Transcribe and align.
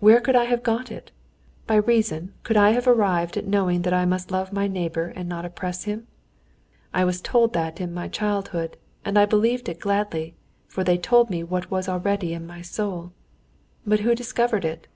"Where 0.00 0.20
could 0.20 0.34
I 0.34 0.46
have 0.46 0.64
got 0.64 0.90
it? 0.90 1.12
By 1.68 1.76
reason 1.76 2.34
could 2.42 2.56
I 2.56 2.70
have 2.70 2.88
arrived 2.88 3.36
at 3.36 3.46
knowing 3.46 3.82
that 3.82 3.94
I 3.94 4.04
must 4.04 4.32
love 4.32 4.52
my 4.52 4.66
neighbor 4.66 5.12
and 5.14 5.28
not 5.28 5.44
oppress 5.44 5.84
him? 5.84 6.08
I 6.92 7.04
was 7.04 7.20
told 7.20 7.52
that 7.52 7.80
in 7.80 7.94
my 7.94 8.08
childhood, 8.08 8.76
and 9.04 9.16
I 9.16 9.26
believed 9.26 9.68
it 9.68 9.78
gladly, 9.78 10.34
for 10.66 10.82
they 10.82 10.98
told 10.98 11.30
me 11.30 11.44
what 11.44 11.70
was 11.70 11.88
already 11.88 12.34
in 12.34 12.48
my 12.48 12.62
soul. 12.62 13.12
But 13.86 14.00
who 14.00 14.12
discovered 14.16 14.64
it? 14.64 14.88